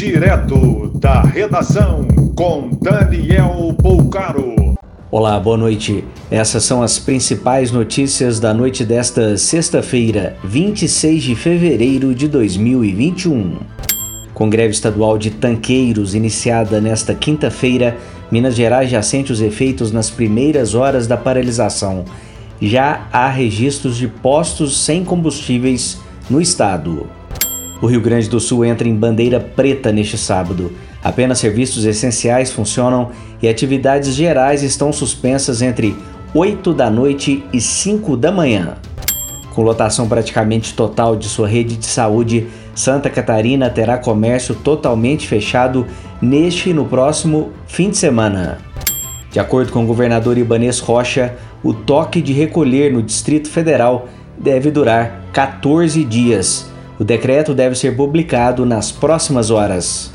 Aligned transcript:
Direto 0.00 0.92
da 0.94 1.20
redação 1.20 2.08
com 2.34 2.70
Daniel 2.80 3.76
Poucaro. 3.82 4.74
Olá, 5.10 5.38
boa 5.38 5.58
noite. 5.58 6.02
Essas 6.30 6.64
são 6.64 6.82
as 6.82 6.98
principais 6.98 7.70
notícias 7.70 8.40
da 8.40 8.54
noite 8.54 8.82
desta 8.82 9.36
sexta-feira, 9.36 10.38
26 10.42 11.22
de 11.22 11.34
fevereiro 11.34 12.14
de 12.14 12.28
2021. 12.28 13.58
Com 14.32 14.48
greve 14.48 14.70
estadual 14.72 15.18
de 15.18 15.32
tanqueiros 15.32 16.14
iniciada 16.14 16.80
nesta 16.80 17.14
quinta-feira, 17.14 17.94
Minas 18.32 18.54
Gerais 18.54 18.88
já 18.88 19.02
sente 19.02 19.30
os 19.30 19.42
efeitos 19.42 19.92
nas 19.92 20.08
primeiras 20.08 20.74
horas 20.74 21.06
da 21.06 21.18
paralisação. 21.18 22.06
Já 22.58 23.06
há 23.12 23.28
registros 23.28 23.98
de 23.98 24.08
postos 24.08 24.82
sem 24.82 25.04
combustíveis 25.04 25.98
no 26.30 26.40
estado. 26.40 27.19
O 27.82 27.86
Rio 27.86 28.00
Grande 28.00 28.28
do 28.28 28.38
Sul 28.38 28.64
entra 28.64 28.86
em 28.86 28.94
bandeira 28.94 29.40
preta 29.40 29.90
neste 29.90 30.18
sábado. 30.18 30.72
Apenas 31.02 31.38
serviços 31.38 31.86
essenciais 31.86 32.52
funcionam 32.52 33.10
e 33.42 33.48
atividades 33.48 34.14
gerais 34.14 34.62
estão 34.62 34.92
suspensas 34.92 35.62
entre 35.62 35.96
8 36.34 36.74
da 36.74 36.90
noite 36.90 37.42
e 37.52 37.60
5 37.60 38.18
da 38.18 38.30
manhã. 38.30 38.76
Com 39.54 39.62
lotação 39.62 40.06
praticamente 40.06 40.74
total 40.74 41.16
de 41.16 41.26
sua 41.26 41.48
rede 41.48 41.76
de 41.76 41.86
saúde, 41.86 42.48
Santa 42.74 43.08
Catarina 43.08 43.70
terá 43.70 43.96
comércio 43.96 44.54
totalmente 44.54 45.26
fechado 45.26 45.86
neste 46.20 46.70
e 46.70 46.74
no 46.74 46.84
próximo 46.84 47.50
fim 47.66 47.88
de 47.88 47.96
semana. 47.96 48.58
De 49.32 49.40
acordo 49.40 49.72
com 49.72 49.84
o 49.84 49.86
governador 49.86 50.36
Ibanês 50.36 50.80
Rocha, 50.80 51.34
o 51.62 51.72
toque 51.72 52.20
de 52.20 52.32
recolher 52.32 52.92
no 52.92 53.02
Distrito 53.02 53.48
Federal 53.48 54.06
deve 54.38 54.70
durar 54.70 55.24
14 55.32 56.04
dias 56.04 56.70
o 57.00 57.04
decreto 57.04 57.54
deve 57.54 57.74
ser 57.76 57.96
publicado 57.96 58.66
nas 58.66 58.92
próximas 58.92 59.50
horas. 59.50 60.12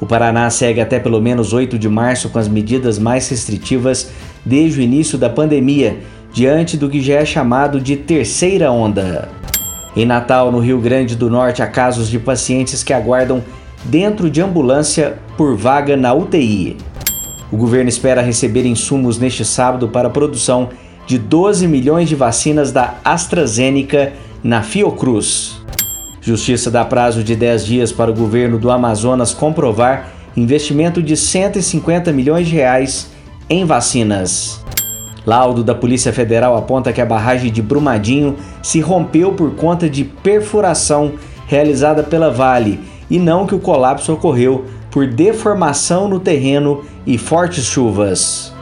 O 0.00 0.06
Paraná 0.06 0.50
segue 0.50 0.80
até 0.80 0.98
pelo 0.98 1.20
menos 1.20 1.52
8 1.52 1.78
de 1.78 1.88
março 1.88 2.28
com 2.30 2.38
as 2.40 2.48
medidas 2.48 2.98
mais 2.98 3.28
restritivas 3.28 4.10
desde 4.44 4.80
o 4.80 4.82
início 4.82 5.16
da 5.16 5.30
pandemia, 5.30 6.00
diante 6.32 6.76
do 6.76 6.90
que 6.90 7.00
já 7.00 7.14
é 7.14 7.24
chamado 7.24 7.80
de 7.80 7.96
terceira 7.96 8.72
onda. 8.72 9.28
Em 9.96 10.04
Natal, 10.04 10.50
no 10.50 10.58
Rio 10.58 10.80
Grande 10.80 11.14
do 11.14 11.30
Norte, 11.30 11.62
há 11.62 11.66
casos 11.68 12.08
de 12.08 12.18
pacientes 12.18 12.82
que 12.82 12.92
aguardam 12.92 13.40
dentro 13.84 14.28
de 14.28 14.42
ambulância 14.42 15.18
por 15.36 15.56
vaga 15.56 15.96
na 15.96 16.12
UTI. 16.12 16.76
O 17.52 17.56
governo 17.56 17.88
espera 17.88 18.20
receber 18.20 18.66
insumos 18.66 19.16
neste 19.16 19.44
sábado 19.44 19.86
para 19.86 20.08
a 20.08 20.10
produção 20.10 20.70
de 21.06 21.18
12 21.18 21.68
milhões 21.68 22.08
de 22.08 22.16
vacinas 22.16 22.72
da 22.72 22.96
AstraZeneca 23.04 24.12
na 24.42 24.60
Fiocruz. 24.60 25.64
Justiça 26.26 26.72
dá 26.72 26.84
prazo 26.84 27.22
de 27.22 27.36
10 27.36 27.64
dias 27.64 27.92
para 27.92 28.10
o 28.10 28.14
governo 28.14 28.58
do 28.58 28.68
Amazonas 28.68 29.32
comprovar 29.32 30.08
investimento 30.36 31.00
de 31.00 31.16
150 31.16 32.12
milhões 32.12 32.48
de 32.48 32.56
reais 32.56 33.12
em 33.48 33.64
vacinas. 33.64 34.60
Laudo 35.24 35.62
da 35.62 35.72
Polícia 35.72 36.12
Federal 36.12 36.56
aponta 36.56 36.92
que 36.92 37.00
a 37.00 37.06
barragem 37.06 37.52
de 37.52 37.62
Brumadinho 37.62 38.34
se 38.60 38.80
rompeu 38.80 39.34
por 39.34 39.54
conta 39.54 39.88
de 39.88 40.02
perfuração 40.02 41.12
realizada 41.46 42.02
pela 42.02 42.28
Vale 42.28 42.80
e 43.08 43.20
não 43.20 43.46
que 43.46 43.54
o 43.54 43.60
colapso 43.60 44.12
ocorreu 44.12 44.64
por 44.90 45.06
deformação 45.06 46.08
no 46.08 46.18
terreno 46.18 46.82
e 47.06 47.16
fortes 47.16 47.66
chuvas. 47.66 48.52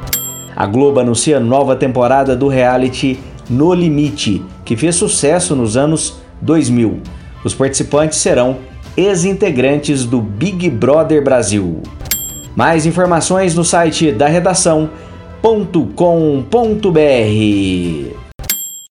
A 0.54 0.66
Globo 0.66 1.00
anuncia 1.00 1.40
nova 1.40 1.74
temporada 1.74 2.36
do 2.36 2.46
reality 2.46 3.18
No 3.48 3.72
Limite, 3.72 4.44
que 4.66 4.76
fez 4.76 4.96
sucesso 4.96 5.56
nos 5.56 5.78
anos 5.78 6.18
2000. 6.42 7.23
Os 7.44 7.52
participantes 7.54 8.18
serão 8.18 8.58
ex-integrantes 8.96 10.04
do 10.04 10.20
Big 10.20 10.70
Brother 10.70 11.22
Brasil. 11.22 11.82
Mais 12.56 12.86
informações 12.86 13.54
no 13.54 13.64
site 13.64 14.10
da 14.12 14.26
redação.com.br. 14.26 14.94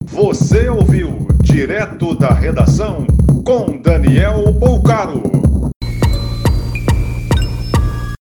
Você 0.04 0.68
ouviu 0.68 1.26
direto 1.42 2.14
da 2.14 2.32
redação 2.32 3.06
com 3.44 3.80
Daniel 3.80 4.52
Bolcaro. 4.52 5.43